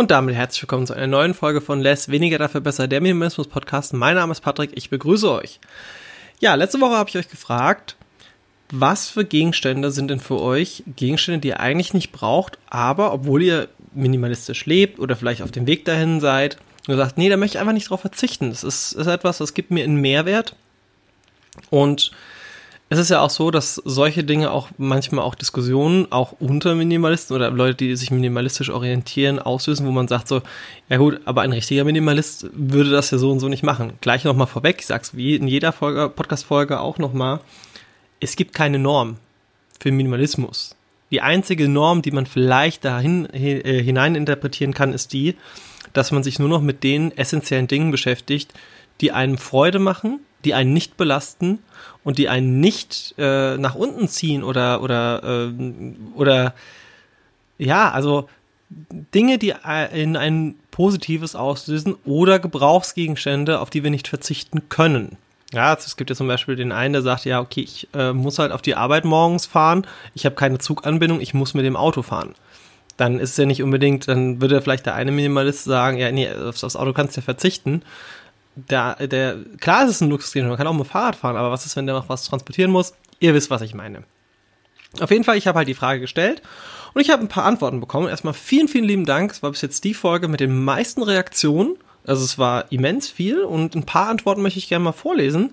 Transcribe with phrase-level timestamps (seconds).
[0.00, 3.48] Und damit herzlich willkommen zu einer neuen Folge von Less Weniger dafür besser, der Minimalismus
[3.48, 3.92] Podcast.
[3.92, 5.60] Mein Name ist Patrick, ich begrüße euch.
[6.38, 7.96] Ja, letzte Woche habe ich euch gefragt,
[8.72, 13.42] was für Gegenstände sind denn für euch Gegenstände, die ihr eigentlich nicht braucht, aber obwohl
[13.42, 16.56] ihr minimalistisch lebt oder vielleicht auf dem Weg dahin seid
[16.88, 18.48] und sagt, nee, da möchte ich einfach nicht drauf verzichten.
[18.48, 20.56] Das ist, ist etwas, das gibt mir einen Mehrwert
[21.68, 22.10] und
[22.92, 27.36] es ist ja auch so, dass solche Dinge auch manchmal auch Diskussionen auch unter Minimalisten
[27.36, 30.42] oder Leute, die sich minimalistisch orientieren, auslösen, wo man sagt so,
[30.88, 33.92] ja gut, aber ein richtiger Minimalist würde das ja so und so nicht machen.
[34.00, 37.38] Gleich nochmal vorweg, ich sag's wie in jeder Folge, Podcast-Folge auch nochmal,
[38.18, 39.18] es gibt keine Norm
[39.78, 40.74] für Minimalismus.
[41.12, 45.36] Die einzige Norm, die man vielleicht dahin äh, hineininterpretieren kann, ist die,
[45.92, 48.52] dass man sich nur noch mit den essentiellen Dingen beschäftigt,
[49.00, 51.58] die einem Freude machen, die einen nicht belasten
[52.04, 55.52] und die einen nicht äh, nach unten ziehen oder oder äh,
[56.14, 56.54] oder
[57.58, 58.28] ja, also
[59.14, 65.16] Dinge, die äh, in ein Positives auslösen oder Gebrauchsgegenstände, auf die wir nicht verzichten können.
[65.52, 68.12] Ja, also es gibt ja zum Beispiel den einen, der sagt, ja, okay, ich äh,
[68.12, 71.76] muss halt auf die Arbeit morgens fahren, ich habe keine Zuganbindung, ich muss mit dem
[71.76, 72.34] Auto fahren.
[72.96, 76.30] Dann ist es ja nicht unbedingt, dann würde vielleicht der eine Minimalist sagen, ja, nee,
[76.30, 77.82] aufs Auto kannst du ja verzichten
[78.68, 81.66] der, der, klar ist es ein Luxusgegenstand, man kann auch mit Fahrrad fahren, aber was
[81.66, 82.94] ist, wenn der noch was transportieren muss?
[83.18, 84.04] Ihr wisst, was ich meine.
[85.00, 86.42] Auf jeden Fall, ich habe halt die Frage gestellt
[86.94, 88.08] und ich habe ein paar Antworten bekommen.
[88.08, 89.30] Erstmal vielen, vielen lieben Dank.
[89.30, 91.76] Es war bis jetzt die Folge mit den meisten Reaktionen.
[92.06, 95.52] Also es war immens viel und ein paar Antworten möchte ich gerne mal vorlesen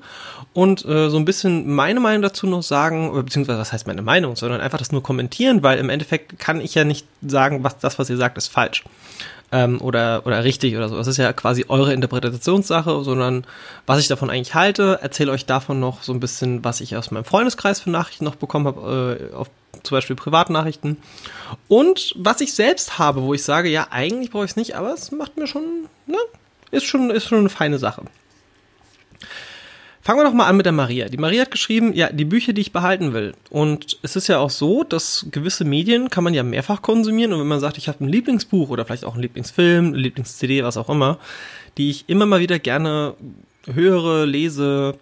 [0.53, 4.37] und äh, so ein bisschen meine Meinung dazu noch sagen, beziehungsweise was heißt meine Meinung,
[4.37, 7.99] sondern einfach das nur kommentieren, weil im Endeffekt kann ich ja nicht sagen, was das,
[7.99, 8.85] was ihr sagt, ist falsch
[9.51, 10.97] ähm, oder, oder richtig oder so.
[10.97, 13.45] Das ist ja quasi eure Interpretationssache, sondern
[13.85, 17.11] was ich davon eigentlich halte, erzähle euch davon noch so ein bisschen, was ich aus
[17.11, 19.49] meinem Freundeskreis für Nachrichten noch bekommen habe, äh, auf
[19.83, 20.97] zum Beispiel Privatnachrichten.
[21.67, 24.93] Und was ich selbst habe, wo ich sage, ja, eigentlich brauche ich es nicht, aber
[24.93, 25.63] es macht mir schon,
[26.07, 26.17] ne,
[26.71, 28.03] ist schon, ist schon eine feine Sache.
[30.07, 31.09] Fangen wir doch mal an mit der Maria.
[31.09, 33.33] Die Maria hat geschrieben, ja, die Bücher, die ich behalten will.
[33.49, 37.33] Und es ist ja auch so, dass gewisse Medien kann man ja mehrfach konsumieren.
[37.33, 40.63] Und wenn man sagt, ich habe ein Lieblingsbuch oder vielleicht auch einen Lieblingsfilm, eine Lieblings-CD,
[40.63, 41.19] was auch immer,
[41.77, 43.15] die ich immer mal wieder gerne
[43.65, 44.95] höre, lese,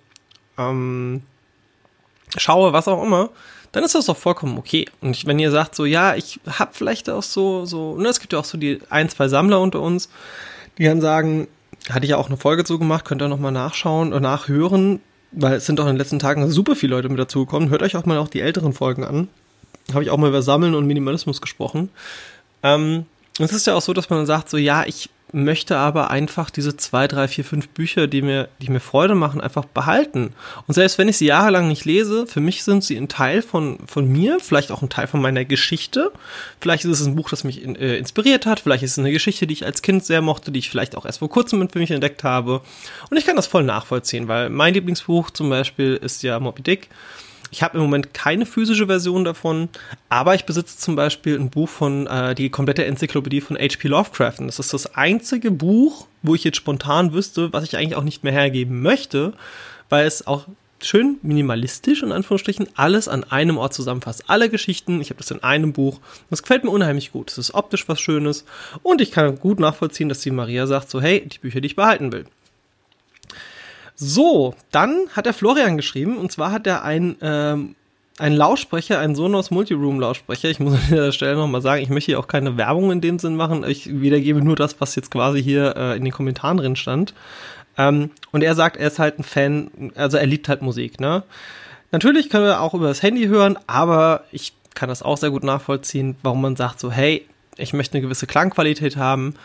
[0.58, 1.22] ähm,
[2.36, 3.30] schaue, was auch immer,
[3.74, 4.88] dann ist das doch vollkommen okay.
[5.02, 8.20] Und ich, wenn ihr sagt so, ja, ich habe vielleicht auch so, so, ne, es
[8.20, 10.10] gibt ja auch so die ein, zwei Sammler unter uns,
[10.80, 11.48] die dann sagen,
[11.90, 15.00] hatte ich ja auch eine Folge zu gemacht, könnt ihr nochmal nachschauen und nachhören,
[15.32, 17.70] weil es sind doch in den letzten Tagen super viele Leute mit dazugekommen.
[17.70, 19.28] Hört euch auch mal auch die älteren Folgen an.
[19.94, 21.90] Habe ich auch mal über Sammeln und Minimalismus gesprochen.
[22.64, 23.06] Ähm,
[23.38, 26.78] es ist ja auch so, dass man sagt, so ja, ich möchte aber einfach diese
[26.78, 30.34] zwei, drei, vier, fünf Bücher, die mir, die mir Freude machen, einfach behalten.
[30.66, 33.80] Und selbst wenn ich sie jahrelang nicht lese, für mich sind sie ein Teil von,
[33.86, 36.12] von mir, vielleicht auch ein Teil von meiner Geschichte.
[36.62, 38.62] Vielleicht ist es ein Buch, das mich in, äh, inspiriert hat.
[38.62, 41.06] Vielleicht ist es eine Geschichte, die ich als Kind sehr mochte, die ich vielleicht auch
[41.06, 42.62] erst vor kurzem für mich entdeckt habe.
[43.10, 46.90] Und ich kann das voll nachvollziehen, weil mein Lieblingsbuch zum Beispiel ist ja Moby Dick.
[47.56, 49.70] Ich habe im Moment keine physische Version davon,
[50.10, 53.88] aber ich besitze zum Beispiel ein Buch von, äh, die komplette Enzyklopädie von H.P.
[53.88, 54.40] Lovecraft.
[54.40, 58.04] Und das ist das einzige Buch, wo ich jetzt spontan wüsste, was ich eigentlich auch
[58.04, 59.32] nicht mehr hergeben möchte,
[59.88, 60.48] weil es auch
[60.82, 64.26] schön minimalistisch in Anführungsstrichen alles an einem Ort zusammenfasst.
[64.28, 66.02] Alle Geschichten, ich habe das in einem Buch.
[66.30, 67.32] Das gefällt mir unheimlich gut.
[67.32, 68.44] Es ist optisch was Schönes
[68.84, 71.78] und ich kann gut nachvollziehen, dass die Maria sagt so, hey, die Bücher, die ich
[71.78, 72.26] behalten will.
[73.96, 77.76] So, dann hat der Florian geschrieben, und zwar hat er ein, ähm,
[78.18, 80.50] ein Lautsprecher, ein Sonos Multiroom Lautsprecher.
[80.50, 83.20] Ich muss an dieser Stelle nochmal sagen, ich möchte hier auch keine Werbung in dem
[83.20, 83.64] Sinn machen.
[83.68, 87.14] Ich wiedergebe nur das, was jetzt quasi hier äh, in den Kommentaren drin stand.
[87.78, 91.24] Ähm, und er sagt, er ist halt ein Fan, also er liebt halt Musik, ne?
[91.92, 95.44] Natürlich können wir auch über das Handy hören, aber ich kann das auch sehr gut
[95.44, 97.26] nachvollziehen, warum man sagt so, hey,
[97.58, 99.36] ich möchte eine gewisse Klangqualität haben.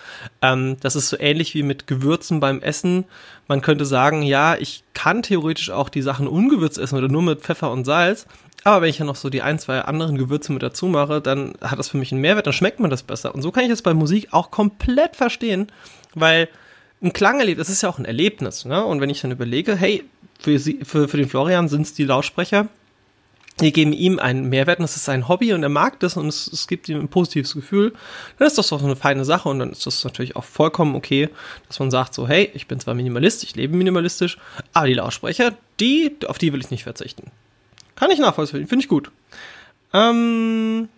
[0.42, 3.04] Ähm, das ist so ähnlich wie mit Gewürzen beim Essen.
[3.48, 7.40] Man könnte sagen, ja, ich kann theoretisch auch die Sachen ungewürzt essen oder nur mit
[7.40, 8.26] Pfeffer und Salz.
[8.64, 11.54] Aber wenn ich ja noch so die ein, zwei anderen Gewürze mit dazu mache, dann
[11.60, 13.34] hat das für mich einen Mehrwert, dann schmeckt man das besser.
[13.34, 15.68] Und so kann ich das bei Musik auch komplett verstehen,
[16.14, 16.48] weil
[17.02, 18.66] ein Klangerlebnis, das ist ja auch ein Erlebnis.
[18.66, 18.84] Ne?
[18.84, 20.04] Und wenn ich dann überlege, hey,
[20.38, 22.68] für, sie, für, für den Florian sind es die Lautsprecher,
[23.58, 26.28] die geben ihm einen Mehrwert und das ist sein Hobby und er mag das und
[26.28, 27.92] es, es gibt ihm ein positives Gefühl,
[28.38, 30.94] dann ist das doch so eine feine Sache und dann ist das natürlich auch vollkommen
[30.94, 31.28] okay,
[31.68, 34.38] dass man sagt so, hey, ich bin zwar Minimalist, ich lebe minimalistisch,
[34.72, 37.30] aber die Lautsprecher, die, auf die will ich nicht verzichten.
[37.96, 39.10] Kann ich nachvollziehen, finde ich gut.
[39.92, 40.88] Ähm,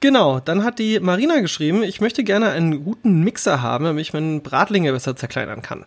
[0.00, 4.12] genau, dann hat die Marina geschrieben, ich möchte gerne einen guten Mixer haben, damit ich
[4.12, 5.84] meinen Bratlinge besser zerkleinern kann.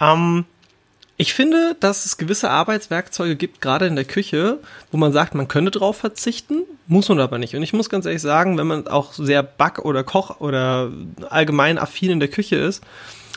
[0.00, 0.46] Ähm,
[1.18, 4.58] Ich finde, dass es gewisse Arbeitswerkzeuge gibt, gerade in der Küche,
[4.92, 7.54] wo man sagt, man könnte drauf verzichten, muss man aber nicht.
[7.54, 10.90] Und ich muss ganz ehrlich sagen, wenn man auch sehr Back- oder Koch- oder
[11.30, 12.84] allgemein affin in der Küche ist,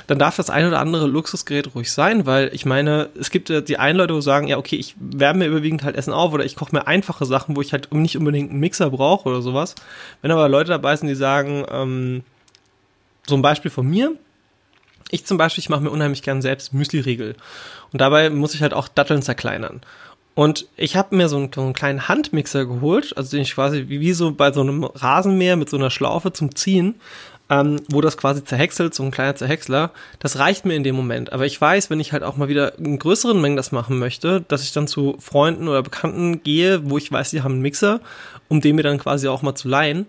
[0.08, 3.62] dann darf das ein oder andere Luxusgerät ruhig sein, weil ich meine, es gibt ja
[3.62, 6.44] die einen Leute, die sagen, ja, okay, ich wärme mir überwiegend halt Essen auf oder
[6.44, 9.75] ich koche mir einfache Sachen, wo ich halt nicht unbedingt einen Mixer brauche oder sowas.
[10.22, 12.24] Wenn aber Leute dabei sind, die sagen, ähm,
[13.28, 14.16] so ein Beispiel von mir,
[15.12, 17.36] ich zum Beispiel, ich mache mir unheimlich gern selbst Müsli-Riegel.
[17.92, 19.82] Und dabei muss ich halt auch Datteln zerkleinern.
[20.36, 23.90] Und ich habe mir so einen, so einen, kleinen Handmixer geholt, also den ich quasi
[23.90, 26.96] wie so bei so einem Rasenmäher mit so einer Schlaufe zum Ziehen,
[27.50, 29.92] ähm, wo das quasi zerhäckselt, so ein kleiner Zerhäcksler.
[30.20, 31.34] Das reicht mir in dem Moment.
[31.34, 34.42] Aber ich weiß, wenn ich halt auch mal wieder in größeren Mengen das machen möchte,
[34.48, 38.00] dass ich dann zu Freunden oder Bekannten gehe, wo ich weiß, die haben einen Mixer,
[38.48, 40.06] um den mir dann quasi auch mal zu leihen.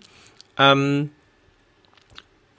[0.57, 1.09] Ähm,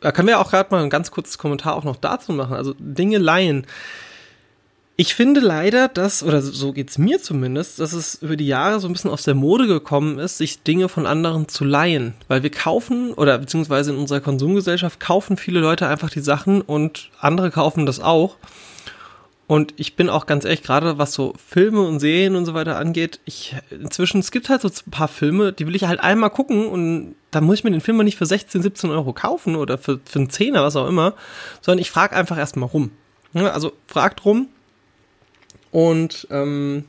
[0.02, 2.54] da können wir auch gerade mal ein ganz kurzes Kommentar auch noch dazu machen.
[2.54, 3.66] Also Dinge leihen.
[4.96, 8.88] Ich finde leider, dass, oder so geht's mir zumindest, dass es über die Jahre so
[8.88, 12.14] ein bisschen aus der Mode gekommen ist, sich Dinge von anderen zu leihen.
[12.28, 17.10] Weil wir kaufen, oder beziehungsweise in unserer Konsumgesellschaft kaufen viele Leute einfach die Sachen und
[17.18, 18.36] andere kaufen das auch.
[19.52, 22.78] Und ich bin auch ganz ehrlich, gerade was so Filme und Serien und so weiter
[22.78, 26.30] angeht, ich inzwischen, es gibt halt so ein paar Filme, die will ich halt einmal
[26.30, 29.54] gucken und da muss ich mir den Film mal nicht für 16, 17 Euro kaufen
[29.56, 31.12] oder für, für einen Zehner, was auch immer,
[31.60, 32.92] sondern ich frage einfach erstmal rum.
[33.34, 34.48] Also fragt rum
[35.70, 36.86] und ähm,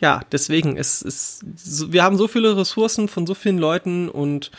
[0.00, 1.42] ja, deswegen, es ist,
[1.92, 4.50] wir haben so viele Ressourcen von so vielen Leuten und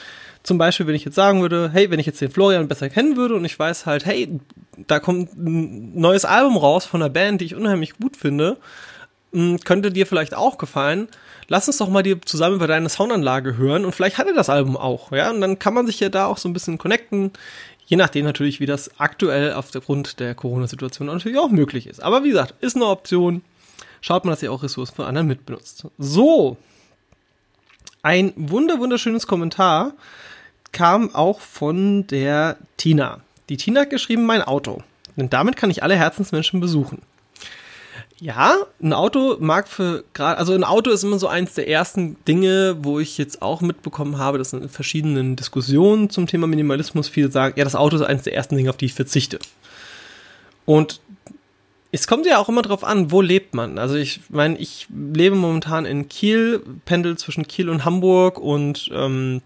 [0.44, 3.18] zum Beispiel, wenn ich jetzt sagen würde, hey, wenn ich jetzt den Florian besser kennen
[3.18, 4.40] würde und ich weiß halt, hey,
[4.88, 8.58] da kommt ein neues Album raus von einer Band, die ich unheimlich gut finde,
[9.34, 11.08] hm, könnte dir vielleicht auch gefallen.
[11.48, 14.50] Lass uns doch mal dir zusammen über deine Soundanlage hören und vielleicht hat er das
[14.50, 17.32] Album auch, ja, und dann kann man sich ja da auch so ein bisschen connecten,
[17.86, 22.02] je nachdem natürlich, wie das aktuell aufgrund der Corona-Situation natürlich auch möglich ist.
[22.04, 23.42] Aber wie gesagt, ist eine Option.
[24.02, 25.86] Schaut mal, dass ihr auch Ressourcen von anderen mitbenutzt.
[25.98, 26.58] So.
[28.02, 29.94] Ein wunder wunderschönes Kommentar
[30.72, 33.22] kam auch von der Tina.
[33.50, 34.84] Die Tina hat geschrieben, mein Auto.
[35.18, 37.02] Denn damit kann ich alle Herzensmenschen besuchen.
[38.22, 42.18] Ja, ein Auto mag für gerade, also ein Auto ist immer so eins der ersten
[42.26, 47.32] Dinge, wo ich jetzt auch mitbekommen habe, dass in verschiedenen Diskussionen zum Thema Minimalismus viele
[47.32, 49.40] sagen, ja, das Auto ist eins der ersten Dinge, auf die ich verzichte.
[50.66, 51.00] Und
[51.92, 53.80] es kommt ja auch immer drauf an, wo lebt man.
[53.80, 59.42] Also ich meine, ich lebe momentan in Kiel, pendel zwischen Kiel und Hamburg und ähm,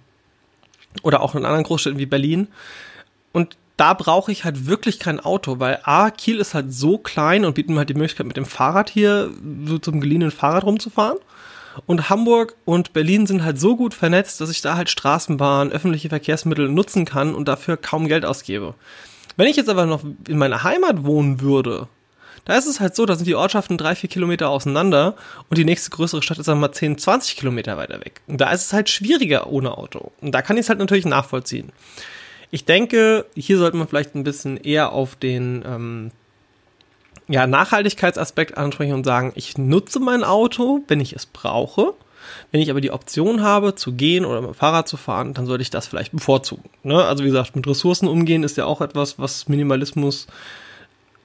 [1.01, 2.47] oder auch in anderen Großstädten wie Berlin.
[3.31, 7.45] Und da brauche ich halt wirklich kein Auto, weil A, Kiel ist halt so klein
[7.45, 9.31] und bieten mir halt die Möglichkeit, mit dem Fahrrad hier
[9.65, 11.17] so zum geliehenen Fahrrad rumzufahren.
[11.87, 16.09] Und Hamburg und Berlin sind halt so gut vernetzt, dass ich da halt Straßenbahn, öffentliche
[16.09, 18.75] Verkehrsmittel nutzen kann und dafür kaum Geld ausgebe.
[19.37, 21.87] Wenn ich jetzt aber noch in meiner Heimat wohnen würde,
[22.45, 25.15] da ist es halt so, da sind die Ortschaften drei, vier Kilometer auseinander
[25.49, 28.21] und die nächste größere Stadt ist, wir mal, 10, 20 Kilometer weiter weg.
[28.27, 30.11] Und da ist es halt schwieriger ohne Auto.
[30.21, 31.71] Und da kann ich es halt natürlich nachvollziehen.
[32.51, 36.11] Ich denke, hier sollte man vielleicht ein bisschen eher auf den ähm,
[37.27, 41.93] ja, Nachhaltigkeitsaspekt ansprechen und sagen, ich nutze mein Auto, wenn ich es brauche.
[42.51, 45.45] Wenn ich aber die Option habe, zu gehen oder mit dem Fahrrad zu fahren, dann
[45.45, 46.69] sollte ich das vielleicht bevorzugen.
[46.83, 47.03] Ne?
[47.03, 50.27] Also wie gesagt, mit Ressourcen umgehen ist ja auch etwas, was Minimalismus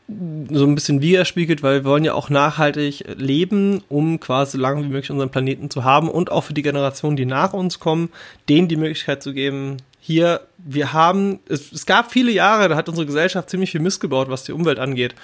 [0.08, 4.82] so ein bisschen widerspiegelt, weil wir wollen ja auch nachhaltig leben, um quasi so lange
[4.82, 8.08] wie möglich unseren Planeten zu haben und auch für die Generationen, die nach uns kommen,
[8.48, 12.88] denen die Möglichkeit zu geben, hier, wir haben, es, es gab viele Jahre, da hat
[12.88, 15.14] unsere Gesellschaft ziemlich viel missgebaut, was die Umwelt angeht.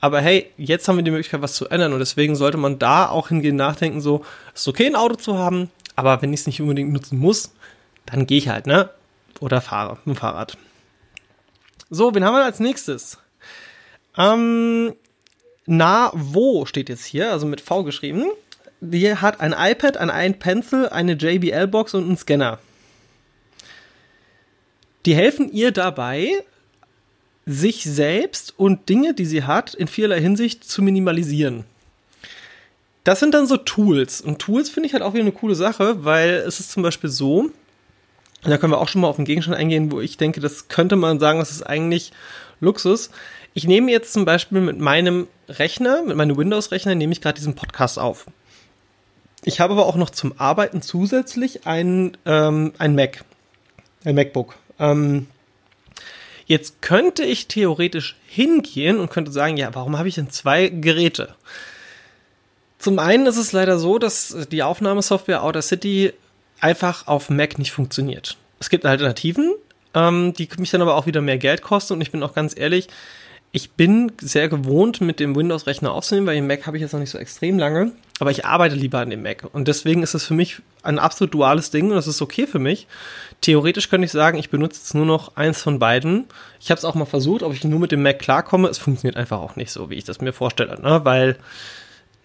[0.00, 3.08] Aber hey, jetzt haben wir die Möglichkeit, was zu ändern und deswegen sollte man da
[3.08, 4.22] auch hingehen nachdenken, so,
[4.54, 7.54] ist okay, ein Auto zu haben, aber wenn ich es nicht unbedingt nutzen muss,
[8.04, 8.90] dann gehe ich halt, ne?
[9.40, 10.58] Oder fahre mit dem Fahrrad.
[11.88, 13.18] So, wen haben wir als nächstes?
[14.16, 14.94] Ähm,
[15.66, 18.24] na, wo steht jetzt hier, also mit V geschrieben.
[18.80, 22.58] Die hat ein iPad, ein iPencil, eine JBL-Box und einen Scanner.
[25.06, 26.44] Die helfen ihr dabei,
[27.46, 31.64] sich selbst und Dinge, die sie hat, in vielerlei Hinsicht zu minimalisieren.
[33.04, 34.20] Das sind dann so Tools.
[34.20, 37.08] Und Tools finde ich halt auch wieder eine coole Sache, weil es ist zum Beispiel
[37.08, 37.50] so,
[38.42, 40.96] da können wir auch schon mal auf einen Gegenstand eingehen, wo ich denke, das könnte
[40.96, 42.12] man sagen, das ist eigentlich
[42.60, 43.10] Luxus.
[43.56, 47.54] Ich nehme jetzt zum Beispiel mit meinem Rechner, mit meinem Windows-Rechner, nehme ich gerade diesen
[47.54, 48.26] Podcast auf.
[49.44, 53.24] Ich habe aber auch noch zum Arbeiten zusätzlich ein, ähm, ein Mac,
[54.04, 54.56] ein MacBook.
[54.78, 55.28] Ähm,
[56.44, 61.34] jetzt könnte ich theoretisch hingehen und könnte sagen, ja, warum habe ich denn zwei Geräte?
[62.78, 66.12] Zum einen ist es leider so, dass die Aufnahmesoftware Outer City
[66.60, 68.36] einfach auf Mac nicht funktioniert.
[68.60, 69.54] Es gibt Alternativen,
[69.94, 72.54] ähm, die mich dann aber auch wieder mehr Geld kosten und ich bin auch ganz
[72.54, 72.88] ehrlich,
[73.52, 77.00] ich bin sehr gewohnt, mit dem Windows-Rechner aufzunehmen, weil den Mac habe ich jetzt noch
[77.00, 79.44] nicht so extrem lange, aber ich arbeite lieber an dem Mac.
[79.52, 82.58] Und deswegen ist es für mich ein absolut duales Ding und das ist okay für
[82.58, 82.86] mich.
[83.40, 86.26] Theoretisch könnte ich sagen, ich benutze jetzt nur noch eins von beiden.
[86.60, 88.68] Ich habe es auch mal versucht, ob ich nur mit dem Mac klarkomme.
[88.68, 91.04] Es funktioniert einfach auch nicht so, wie ich das mir vorstelle, ne?
[91.04, 91.36] weil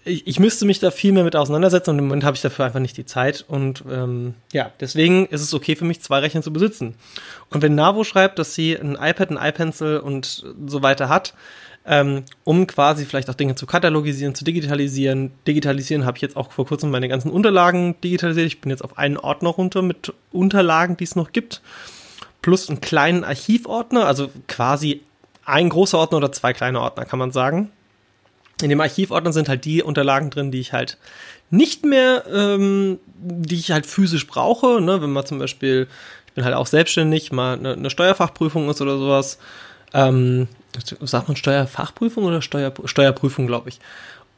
[0.04, 2.66] ich, ich müsste mich da viel mehr mit auseinandersetzen und im Moment habe ich dafür
[2.66, 3.46] einfach nicht die Zeit.
[3.48, 6.96] Und ähm, ja, deswegen ist es okay für mich, zwei Rechner zu besitzen.
[7.50, 11.34] Und wenn Navo schreibt, dass sie ein iPad, ein iPencil und so weiter hat,
[11.86, 15.32] ähm, um quasi vielleicht auch Dinge zu katalogisieren, zu digitalisieren.
[15.48, 18.48] Digitalisieren habe ich jetzt auch vor kurzem meine ganzen Unterlagen digitalisiert.
[18.48, 21.62] Ich bin jetzt auf einen Ordner runter mit Unterlagen, die es noch gibt,
[22.42, 25.02] plus einen kleinen Archivordner, also quasi
[25.44, 27.72] ein großer Ordner oder zwei kleine Ordner, kann man sagen.
[28.64, 30.98] In dem Archivordner sind halt die Unterlagen drin, die ich halt
[31.50, 34.82] nicht mehr, ähm, die ich halt physisch brauche.
[34.82, 35.02] Ne?
[35.02, 35.88] Wenn man zum Beispiel,
[36.28, 39.38] ich bin halt auch selbstständig, mal eine, eine Steuerfachprüfung ist oder sowas.
[39.94, 40.48] Ähm,
[41.02, 43.80] sagt man Steuerfachprüfung oder Steuer, Steuerprüfung, glaube ich.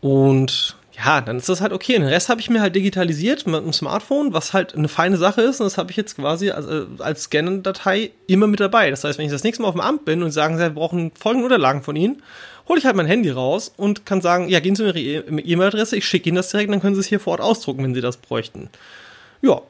[0.01, 1.93] Und ja, dann ist das halt okay.
[1.93, 5.41] Den Rest habe ich mir halt digitalisiert mit dem Smartphone, was halt eine feine Sache
[5.41, 5.59] ist.
[5.59, 8.89] Und das habe ich jetzt quasi als, äh, als Scan-Datei immer mit dabei.
[8.89, 11.11] Das heißt, wenn ich das nächste Mal auf dem Amt bin und sagen, sie brauchen
[11.15, 12.21] folgende Unterlagen von Ihnen,
[12.67, 15.41] hole ich halt mein Handy raus und kann sagen, ja, gehen Sie mir Ihre e-
[15.41, 17.93] E-Mail-Adresse, ich schicke Ihnen das direkt, dann können Sie es hier vor Ort ausdrucken, wenn
[17.93, 18.69] Sie das bräuchten.
[19.41, 19.61] Ja.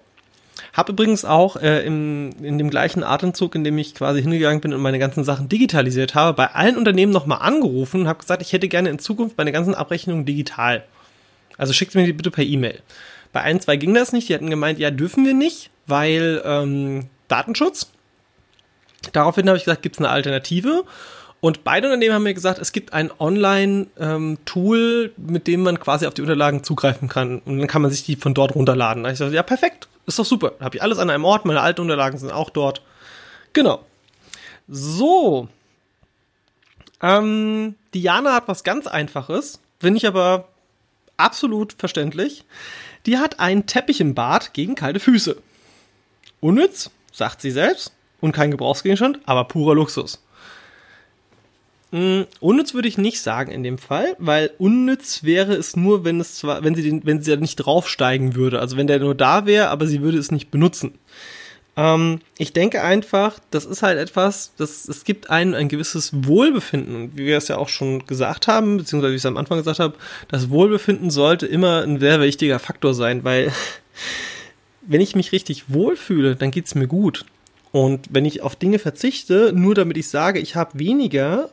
[0.71, 4.73] Hab übrigens auch äh, im, in dem gleichen Atemzug, in dem ich quasi hingegangen bin
[4.73, 8.53] und meine ganzen Sachen digitalisiert habe, bei allen Unternehmen nochmal angerufen und habe gesagt, ich
[8.53, 10.83] hätte gerne in Zukunft meine ganzen Abrechnungen digital.
[11.57, 12.79] Also schickt mir die bitte per E-Mail.
[13.31, 14.29] Bei ein, zwei ging das nicht.
[14.29, 17.91] Die hatten gemeint, ja, dürfen wir nicht, weil ähm, Datenschutz.
[19.11, 20.85] Daraufhin habe ich gesagt, gibt es eine Alternative?
[21.43, 26.07] Und beide Unternehmen haben mir gesagt, es gibt ein Online-Tool, ähm, mit dem man quasi
[26.07, 27.39] auf die Unterlagen zugreifen kann.
[27.39, 29.03] Und dann kann man sich die von dort runterladen.
[29.03, 30.53] Da ich gesagt, ja, perfekt, ist doch super.
[30.61, 32.81] Habe ich alles an einem Ort, meine alten Unterlagen sind auch dort.
[33.51, 33.83] Genau.
[34.69, 35.49] So.
[37.01, 40.47] Ähm, Diana hat was ganz Einfaches, finde ich aber
[41.17, 42.45] absolut verständlich.
[43.05, 45.35] Die hat einen Teppich im Bad gegen kalte Füße.
[46.39, 50.23] Unnütz, sagt sie selbst, und kein Gebrauchsgegenstand, aber purer Luxus.
[51.93, 56.19] Mm, unnütz würde ich nicht sagen in dem Fall, weil unnütz wäre es nur, wenn
[56.19, 58.59] es zwar, wenn sie den, wenn sie ja nicht draufsteigen würde.
[58.59, 60.95] Also wenn der nur da wäre, aber sie würde es nicht benutzen.
[61.77, 67.15] Ähm, ich denke einfach, das ist halt etwas, das, es gibt einen ein gewisses Wohlbefinden,
[67.15, 69.77] wie wir es ja auch schon gesagt haben, beziehungsweise wie ich es am Anfang gesagt
[69.77, 69.93] habe,
[70.29, 73.51] das Wohlbefinden sollte immer ein sehr wichtiger Faktor sein, weil
[74.81, 77.23] wenn ich mich richtig wohlfühle, dann geht's mir gut.
[77.71, 81.51] Und wenn ich auf Dinge verzichte, nur damit ich sage, ich habe weniger,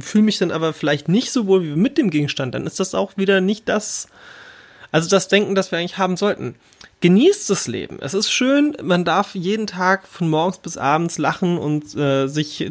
[0.00, 2.94] fühle mich dann aber vielleicht nicht so wohl wie mit dem Gegenstand, dann ist das
[2.94, 4.08] auch wieder nicht das,
[4.92, 6.54] also das Denken, das wir eigentlich haben sollten.
[7.00, 7.98] Genießt das Leben.
[8.00, 12.70] Es ist schön, man darf jeden Tag von morgens bis abends lachen und äh, sich,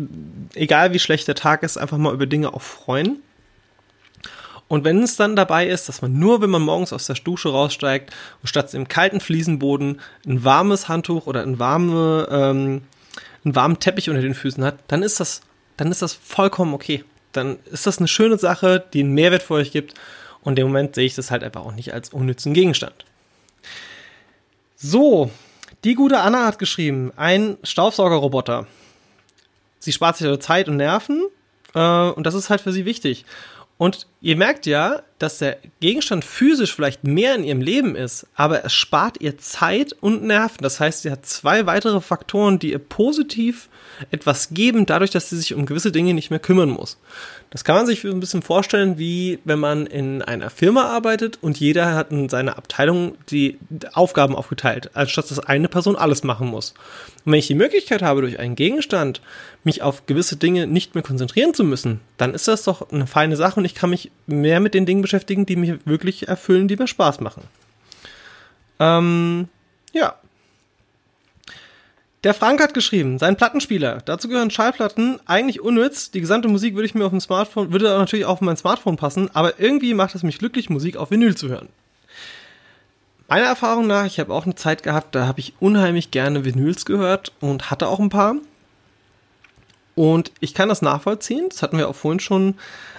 [0.56, 3.22] egal wie schlecht der Tag ist, einfach mal über Dinge auch freuen.
[4.68, 7.50] Und wenn es dann dabei ist, dass man nur, wenn man morgens aus der Dusche
[7.50, 8.12] raussteigt
[8.42, 12.82] und statt im kalten Fliesenboden ein warmes Handtuch oder ein, warme, ähm,
[13.46, 15.42] einen warmen Teppich unter den Füßen hat, dann ist das
[15.78, 17.04] dann ist das vollkommen okay.
[17.34, 19.96] Dann ist das eine schöne Sache, die einen Mehrwert für euch gibt.
[20.42, 23.06] Und im Moment sehe ich das halt einfach auch nicht als unnützen Gegenstand.
[24.76, 25.32] So,
[25.84, 28.68] die gute Anna hat geschrieben, ein Staubsaugerroboter.
[29.80, 31.24] Sie spart sich also Zeit und Nerven
[31.74, 33.26] äh, und das ist halt für sie wichtig.
[33.78, 38.66] Und ihr merkt ja, dass der Gegenstand physisch vielleicht mehr in ihrem Leben ist, aber
[38.66, 40.58] es spart ihr Zeit und Nerven.
[40.62, 43.70] Das heißt, sie hat zwei weitere Faktoren, die ihr positiv
[44.12, 46.98] etwas geben, dadurch, dass sie sich um gewisse Dinge nicht mehr kümmern muss.
[47.52, 51.60] Das kann man sich ein bisschen vorstellen, wie wenn man in einer Firma arbeitet und
[51.60, 53.60] jeder hat in seiner Abteilung die
[53.94, 56.74] Aufgaben aufgeteilt, anstatt dass eine Person alles machen muss.
[57.26, 59.22] Und wenn ich die Möglichkeit habe, durch einen Gegenstand
[59.64, 63.36] mich auf gewisse Dinge nicht mehr konzentrieren zu müssen, dann ist das doch eine feine
[63.36, 65.13] Sache und ich kann mich mehr mit den Dingen beschäftigen,
[65.46, 67.44] die mich wirklich erfüllen, die mir Spaß machen.
[68.80, 69.48] Ähm,
[69.94, 70.16] ja,
[72.24, 74.02] der Frank hat geschrieben, sein Plattenspieler.
[74.06, 76.10] Dazu gehören Schallplatten, eigentlich unnütz.
[76.10, 78.96] Die gesamte Musik würde ich mir auf dem Smartphone, würde natürlich auch auf mein Smartphone
[78.96, 81.68] passen, aber irgendwie macht es mich glücklich, Musik auf Vinyl zu hören.
[83.28, 86.86] Meiner Erfahrung nach, ich habe auch eine Zeit gehabt, da habe ich unheimlich gerne Vinyls
[86.86, 88.36] gehört und hatte auch ein paar.
[89.96, 92.56] Und ich kann das nachvollziehen, das hatten wir auch vorhin schon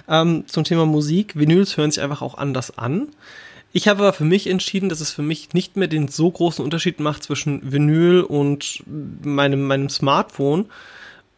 [0.07, 1.35] ähm, zum Thema Musik.
[1.35, 3.09] Vinyls hören sich einfach auch anders an.
[3.73, 6.63] Ich habe aber für mich entschieden, dass es für mich nicht mehr den so großen
[6.63, 10.67] Unterschied macht zwischen Vinyl und meinem, meinem Smartphone,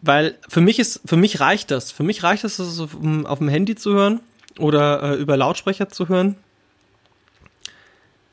[0.01, 1.91] weil für mich ist, für mich reicht das.
[1.91, 4.19] Für mich reicht es, das auf, auf dem Handy zu hören
[4.59, 6.35] oder äh, über Lautsprecher zu hören.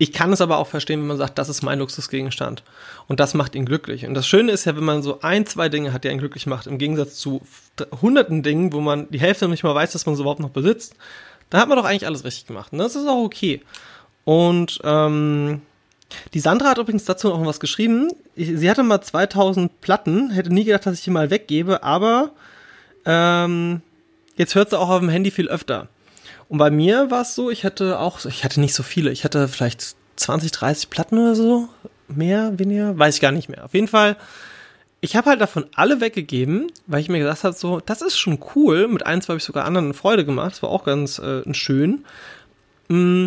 [0.04, 2.62] Ich kann es aber auch verstehen, wenn man sagt, das ist mein Luxusgegenstand.
[3.08, 4.04] Und das macht ihn glücklich.
[4.04, 6.46] Und das Schöne ist ja, wenn man so ein, zwei Dinge hat, die einen glücklich
[6.46, 7.40] macht, im Gegensatz zu
[8.02, 10.94] hunderten Dingen, wo man die Hälfte nicht mal weiß, dass man es überhaupt noch besitzt,
[11.48, 12.70] da hat man doch eigentlich alles richtig gemacht.
[12.70, 13.62] Und das ist auch okay.
[14.26, 15.62] Und ähm,
[16.34, 18.10] die Sandra hat übrigens dazu noch was geschrieben.
[18.36, 22.32] Sie hatte mal 2000 Platten, hätte nie gedacht, dass ich die mal weggebe, aber
[23.06, 23.80] ähm,
[24.36, 25.88] jetzt hört sie auch auf dem Handy viel öfter.
[26.54, 29.24] Und bei mir war es so, ich hatte auch, ich hatte nicht so viele, ich
[29.24, 31.68] hatte vielleicht 20, 30 Platten oder so,
[32.06, 33.64] mehr, weniger, weiß ich gar nicht mehr.
[33.64, 34.16] Auf jeden Fall,
[35.00, 38.38] ich habe halt davon alle weggegeben, weil ich mir gesagt habe, so, das ist schon
[38.54, 38.86] cool.
[38.86, 42.04] Mit eins habe ich sogar anderen Freude gemacht, das war auch ganz äh, schön.
[42.86, 43.26] Mm,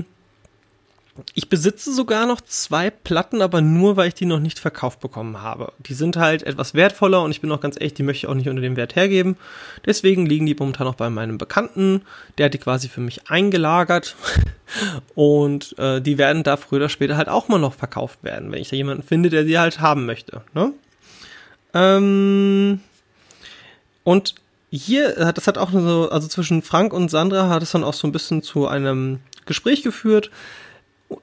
[1.33, 5.41] ich besitze sogar noch zwei Platten, aber nur, weil ich die noch nicht verkauft bekommen
[5.41, 5.73] habe.
[5.79, 8.35] Die sind halt etwas wertvoller und ich bin auch ganz ehrlich, die möchte ich auch
[8.35, 9.37] nicht unter dem Wert hergeben.
[9.85, 12.01] Deswegen liegen die momentan noch bei meinem Bekannten.
[12.37, 14.15] Der hat die quasi für mich eingelagert.
[15.15, 18.61] Und äh, die werden da früher oder später halt auch mal noch verkauft werden, wenn
[18.61, 20.41] ich da jemanden finde, der sie halt haben möchte.
[20.53, 20.73] Ne?
[21.73, 22.81] Ähm
[24.03, 24.35] und
[24.69, 28.07] hier, das hat auch so, also zwischen Frank und Sandra hat es dann auch so
[28.07, 30.29] ein bisschen zu einem Gespräch geführt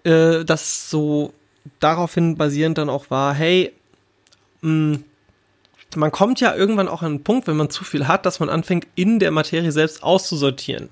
[0.04, 1.32] äh, das so
[1.80, 3.72] daraufhin basierend dann auch war, hey,
[4.62, 4.96] mm,
[5.96, 8.48] man kommt ja irgendwann auch an einen Punkt, wenn man zu viel hat, dass man
[8.48, 10.88] anfängt, in der Materie selbst auszusortieren.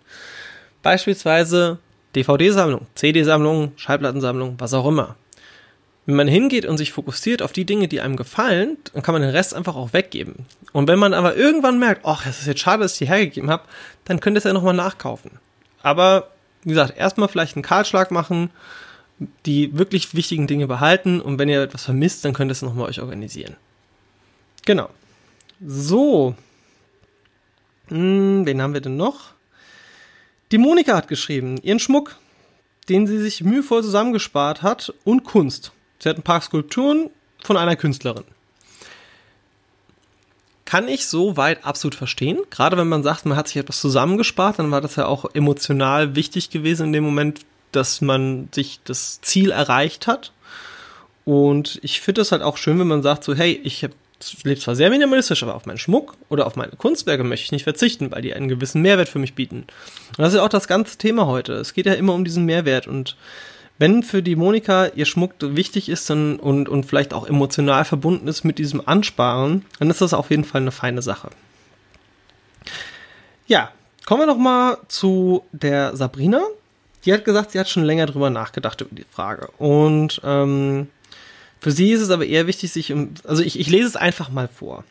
[0.82, 1.78] Beispielsweise
[2.14, 5.16] DVD-Sammlung, CD-Sammlung, Schallplattensammlung, was auch immer.
[6.04, 9.22] Wenn man hingeht und sich fokussiert auf die Dinge, die einem gefallen, dann kann man
[9.22, 10.46] den Rest einfach auch weggeben.
[10.72, 13.50] Und wenn man aber irgendwann merkt, ach, es ist jetzt schade, dass ich die hergegeben
[13.50, 13.64] habe,
[14.04, 15.30] dann könnt ihr es ja nochmal nachkaufen.
[15.82, 16.28] Aber,
[16.64, 18.50] wie gesagt, erstmal vielleicht einen Kahlschlag machen,
[19.46, 22.88] die wirklich wichtigen Dinge behalten und wenn ihr etwas vermisst, dann könnt ihr es nochmal
[22.88, 23.56] euch organisieren.
[24.64, 24.88] Genau.
[25.64, 26.34] So.
[27.88, 29.32] Hm, wen haben wir denn noch?
[30.50, 32.16] Die Monika hat geschrieben, ihren Schmuck,
[32.88, 35.72] den sie sich mühevoll zusammengespart hat und Kunst.
[35.98, 37.10] Sie hat ein paar Skulpturen
[37.42, 38.24] von einer Künstlerin.
[40.64, 42.40] Kann ich so weit absolut verstehen.
[42.50, 46.16] Gerade wenn man sagt, man hat sich etwas zusammengespart, dann war das ja auch emotional
[46.16, 47.40] wichtig gewesen in dem Moment,
[47.72, 50.32] dass man sich das Ziel erreicht hat.
[51.24, 53.86] Und ich finde es halt auch schön, wenn man sagt so, hey, ich
[54.44, 57.64] lebe zwar sehr minimalistisch, aber auf meinen Schmuck oder auf meine Kunstwerke möchte ich nicht
[57.64, 59.66] verzichten, weil die einen gewissen Mehrwert für mich bieten.
[60.10, 61.54] Und das ist ja auch das ganze Thema heute.
[61.54, 63.16] Es geht ja immer um diesen Mehrwert und
[63.78, 68.28] wenn für die Monika ihr Schmuck wichtig ist und, und, und vielleicht auch emotional verbunden
[68.28, 71.30] ist mit diesem Ansparen, dann ist das auf jeden Fall eine feine Sache.
[73.46, 73.72] Ja,
[74.06, 76.42] kommen wir noch mal zu der Sabrina
[77.04, 79.48] die hat gesagt, sie hat schon länger drüber nachgedacht über die Frage.
[79.58, 80.88] Und ähm,
[81.60, 83.14] für sie ist es aber eher wichtig, sich um.
[83.24, 84.84] Also ich, ich lese es einfach mal vor.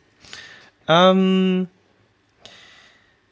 [0.87, 1.67] Ähm,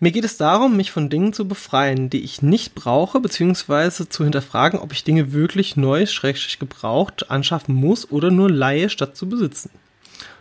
[0.01, 4.23] mir geht es darum, mich von Dingen zu befreien, die ich nicht brauche, beziehungsweise zu
[4.23, 9.27] hinterfragen, ob ich Dinge wirklich neu, schrägstrich gebraucht anschaffen muss oder nur leihe, statt zu
[9.27, 9.69] besitzen.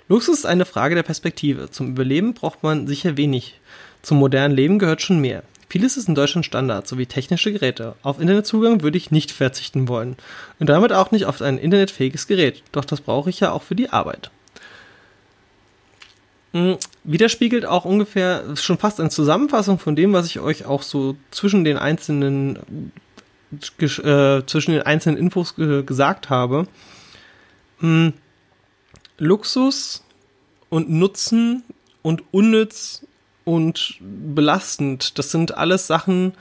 [0.09, 1.71] Luxus ist eine Frage der Perspektive.
[1.71, 3.61] Zum Überleben braucht man sicher wenig.
[4.01, 5.43] Zum modernen Leben gehört schon mehr.
[5.69, 7.95] Vieles ist in Deutschland Standard, sowie technische Geräte.
[8.03, 10.17] Auf Internetzugang würde ich nicht verzichten wollen.
[10.59, 12.63] Und damit auch nicht auf ein internetfähiges Gerät.
[12.73, 14.31] Doch das brauche ich ja auch für die Arbeit.
[16.53, 21.17] Hm, widerspiegelt auch ungefähr schon fast eine Zusammenfassung von dem, was ich euch auch so
[21.31, 22.93] zwischen den einzelnen
[23.81, 26.67] äh, zwischen den einzelnen Infos äh, gesagt habe.
[27.81, 28.15] Hm,
[29.19, 30.05] Luxus
[30.71, 31.65] und Nutzen
[32.03, 33.05] und unnütz
[33.49, 35.19] und belastend.
[35.19, 36.35] Das sind alles Sachen,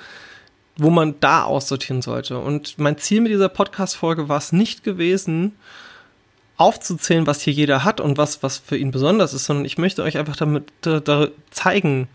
[0.76, 2.38] wo man da aussortieren sollte.
[2.38, 5.54] Und mein Ziel mit dieser Podcast-Folge war es nicht gewesen,
[6.58, 10.04] aufzuzählen, was hier jeder hat und was, was für ihn besonders ist, sondern ich möchte
[10.04, 12.10] euch einfach damit da, da zeigen,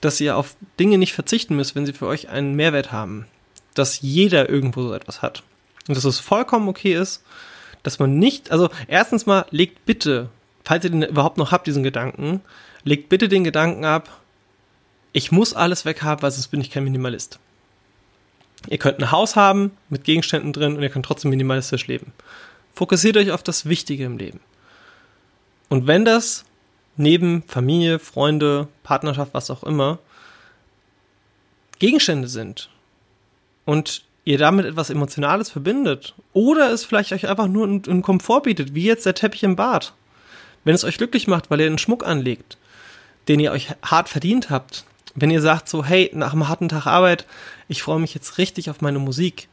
[0.00, 3.26] dass ihr auf Dinge nicht verzichten müsst, wenn sie für euch einen Mehrwert haben.
[3.74, 5.42] Dass jeder irgendwo so etwas hat.
[5.86, 7.22] Und dass es vollkommen okay ist,
[7.82, 10.30] dass man nicht, also erstens mal, legt bitte,
[10.64, 12.40] falls ihr den überhaupt noch habt, diesen Gedanken,
[12.84, 14.19] legt bitte den Gedanken ab,
[15.12, 17.38] ich muss alles weghaben, weil sonst bin ich kein Minimalist.
[18.68, 22.12] Ihr könnt ein Haus haben mit Gegenständen drin und ihr könnt trotzdem minimalistisch leben.
[22.74, 24.40] Fokussiert euch auf das Wichtige im Leben.
[25.68, 26.44] Und wenn das
[26.96, 29.98] neben Familie, Freunde, Partnerschaft, was auch immer,
[31.78, 32.68] Gegenstände sind
[33.64, 38.74] und ihr damit etwas Emotionales verbindet oder es vielleicht euch einfach nur einen Komfort bietet,
[38.74, 39.94] wie jetzt der Teppich im Bad.
[40.64, 42.58] Wenn es euch glücklich macht, weil ihr einen Schmuck anlegt,
[43.28, 46.86] den ihr euch hart verdient habt, wenn ihr sagt so, hey, nach einem harten Tag
[46.86, 47.26] Arbeit,
[47.68, 49.48] ich freue mich jetzt richtig auf meine Musik.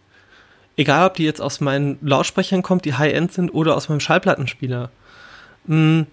[0.76, 4.92] Egal, ob die jetzt aus meinen Lautsprechern kommt, die High-End sind, oder aus meinem Schallplattenspieler.
[5.66, 6.06] Hm,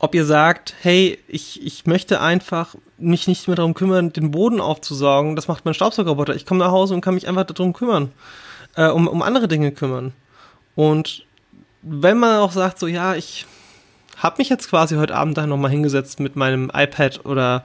[0.00, 4.60] ob ihr sagt, hey, ich, ich möchte einfach mich nicht mehr darum kümmern, den Boden
[4.60, 6.34] aufzusaugen, das macht mein Staubsaugerroboter.
[6.34, 8.10] Ich komme nach Hause und kann mich einfach darum kümmern.
[8.76, 10.12] äh, um, um andere Dinge kümmern.
[10.74, 11.24] Und
[11.82, 13.46] wenn man auch sagt, so ja, ich
[14.16, 17.64] habe mich jetzt quasi heute Abend da nochmal hingesetzt mit meinem iPad oder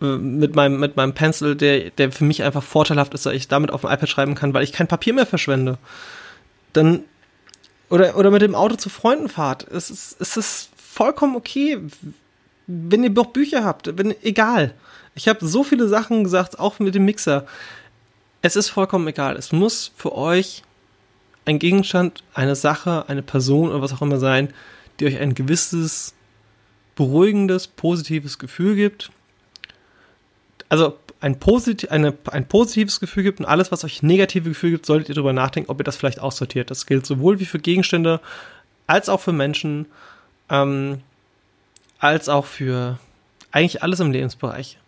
[0.00, 3.70] mit meinem, mit meinem Pencil, der, der für mich einfach vorteilhaft ist, dass ich damit
[3.70, 5.78] auf dem iPad schreiben kann, weil ich kein Papier mehr verschwende.
[6.72, 7.04] Dann,
[7.88, 9.66] oder, oder mit dem Auto zu Freunden fahrt.
[9.70, 11.80] Es ist, es ist vollkommen okay,
[12.66, 14.74] wenn ihr doch Bücher habt, wenn, egal.
[15.14, 17.46] Ich habe so viele Sachen gesagt, auch mit dem Mixer.
[18.42, 19.36] Es ist vollkommen egal.
[19.36, 20.62] Es muss für euch
[21.46, 24.52] ein Gegenstand, eine Sache, eine Person oder was auch immer sein,
[25.00, 26.14] die euch ein gewisses
[26.96, 29.10] beruhigendes, positives Gefühl gibt.
[30.68, 34.86] Also ein, posit eine, ein positives Gefühl gibt und alles, was euch negative Gefühl gibt,
[34.86, 36.70] solltet ihr darüber nachdenken, ob ihr das vielleicht aussortiert.
[36.70, 38.20] Das gilt sowohl wie für Gegenstände
[38.86, 39.86] als auch für Menschen,
[40.50, 41.00] ähm,
[41.98, 42.98] als auch für
[43.52, 44.78] eigentlich alles im Lebensbereich.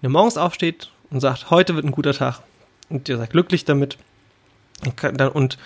[0.00, 2.40] Wenn ihr morgens aufsteht und sagt, heute wird ein guter Tag
[2.88, 3.96] und ihr seid glücklich damit
[5.32, 5.58] und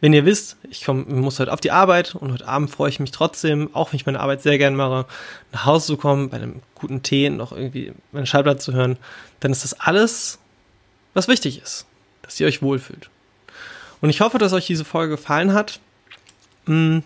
[0.00, 3.00] wenn ihr wisst, ich komm, muss heute auf die Arbeit und heute Abend freue ich
[3.00, 5.06] mich trotzdem, auch wenn ich meine Arbeit sehr gern mache,
[5.52, 8.96] nach Hause zu kommen, bei einem guten Tee noch irgendwie meine Schallplatte zu hören,
[9.40, 10.38] dann ist das alles,
[11.14, 11.86] was wichtig ist,
[12.22, 13.10] dass ihr euch wohlfühlt.
[14.00, 15.80] Und ich hoffe, dass euch diese Folge gefallen hat.
[16.66, 17.02] Hm.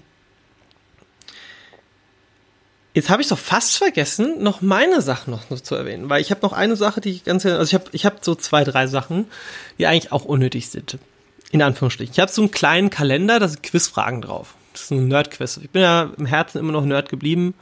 [2.93, 6.43] Jetzt habe ich doch fast vergessen, noch meine Sachen noch zu erwähnen, weil ich habe
[6.43, 9.29] noch eine Sache, die ich ganz, also ich habe ich hab so zwei, drei Sachen,
[9.79, 10.99] die eigentlich auch unnötig sind.
[11.53, 12.13] In Anführungsstrichen.
[12.13, 14.55] Ich habe so einen kleinen Kalender, da sind Quizfragen drauf.
[14.73, 15.59] Das ist ein Nerd-Quiz.
[15.59, 17.55] Ich bin ja im Herzen immer noch Nerd geblieben.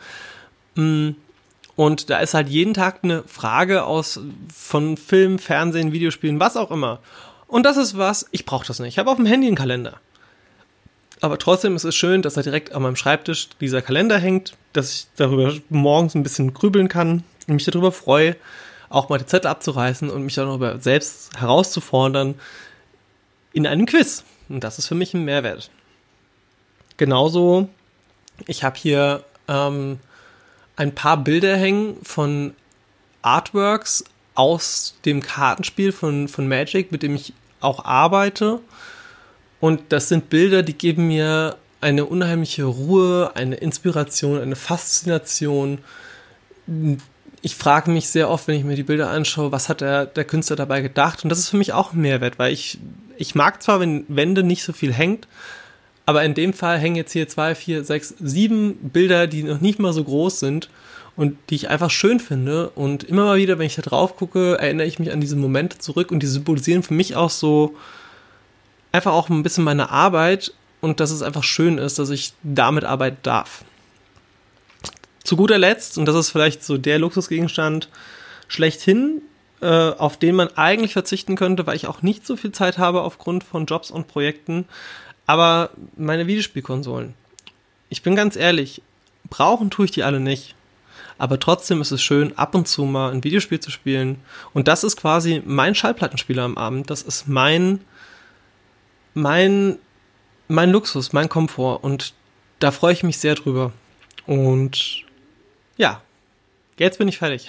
[0.76, 1.10] Mm,
[1.76, 4.20] und da ist halt jeden Tag eine Frage aus
[4.54, 7.00] von Film, Fernsehen, Videospielen, was auch immer.
[7.46, 8.90] Und das ist was, ich brauche das nicht.
[8.90, 9.98] Ich habe auf dem Handy einen Kalender.
[11.20, 14.92] Aber trotzdem ist es schön, dass da direkt an meinem Schreibtisch dieser Kalender hängt, dass
[14.92, 18.36] ich darüber morgens ein bisschen grübeln kann und mich darüber freue,
[18.88, 22.36] auch mal die Zettel abzureißen und mich darüber selbst herauszufordern,
[23.52, 24.24] in einem Quiz.
[24.48, 25.70] Und das ist für mich ein Mehrwert.
[26.96, 27.68] Genauso,
[28.46, 29.98] ich habe hier ähm,
[30.76, 32.54] ein paar Bilder hängen von
[33.22, 38.60] Artworks aus dem Kartenspiel von, von Magic, mit dem ich auch arbeite.
[39.60, 45.78] Und das sind Bilder, die geben mir eine unheimliche Ruhe, eine Inspiration, eine Faszination,
[47.42, 50.24] ich frage mich sehr oft, wenn ich mir die Bilder anschaue, was hat der, der
[50.24, 51.24] Künstler dabei gedacht?
[51.24, 52.78] Und das ist für mich auch ein Mehrwert, weil ich,
[53.16, 55.26] ich mag zwar, wenn Wände nicht so viel hängt,
[56.06, 59.78] aber in dem Fall hängen jetzt hier zwei, vier, sechs, sieben Bilder, die noch nicht
[59.78, 60.68] mal so groß sind
[61.16, 62.70] und die ich einfach schön finde.
[62.70, 65.78] Und immer mal wieder, wenn ich da drauf gucke, erinnere ich mich an diese Momente
[65.78, 67.74] zurück und die symbolisieren für mich auch so
[68.92, 72.84] einfach auch ein bisschen meine Arbeit und dass es einfach schön ist, dass ich damit
[72.84, 73.64] arbeiten darf.
[75.24, 77.88] Zu guter Letzt, und das ist vielleicht so der Luxusgegenstand
[78.48, 79.22] schlechthin,
[79.60, 83.02] äh, auf den man eigentlich verzichten könnte, weil ich auch nicht so viel Zeit habe
[83.02, 84.66] aufgrund von Jobs und Projekten,
[85.26, 87.14] aber meine Videospielkonsolen.
[87.88, 88.82] Ich bin ganz ehrlich,
[89.28, 90.54] brauchen tue ich die alle nicht.
[91.18, 94.20] Aber trotzdem ist es schön, ab und zu mal ein Videospiel zu spielen.
[94.54, 96.88] Und das ist quasi mein Schallplattenspieler am Abend.
[96.88, 97.80] Das ist mein,
[99.12, 99.76] mein,
[100.48, 101.84] mein Luxus, mein Komfort.
[101.84, 102.14] Und
[102.58, 103.72] da freue ich mich sehr drüber.
[104.26, 105.04] Und
[105.80, 106.02] ja,
[106.78, 107.48] jetzt bin ich fertig.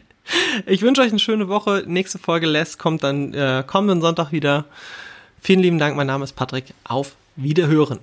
[0.66, 1.84] ich wünsche euch eine schöne Woche.
[1.86, 4.64] Nächste Folge Les kommt dann äh, kommenden Sonntag wieder.
[5.40, 5.96] Vielen lieben Dank.
[5.96, 6.74] Mein Name ist Patrick.
[6.82, 8.00] Auf Wiederhören.